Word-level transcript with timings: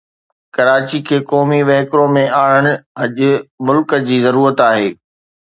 ڪراچي 0.55 0.99
کي 1.09 1.17
قومي 1.31 1.59
وهڪرو 1.69 2.05
۾ 2.15 2.23
آڻڻ 2.43 2.63
اڄ 3.03 3.17
ملڪ 3.67 3.89
جي 4.07 4.19
ضرورت 4.27 4.67
آهي. 4.71 4.91